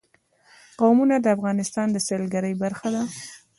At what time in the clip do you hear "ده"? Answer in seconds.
2.95-3.03